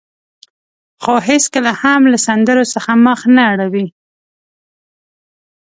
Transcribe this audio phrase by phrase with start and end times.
[1.03, 3.85] خو هېڅکله هم له سندرو څخه مخ نه اړوي.